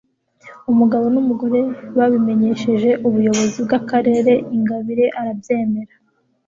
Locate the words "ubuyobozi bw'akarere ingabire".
3.07-5.05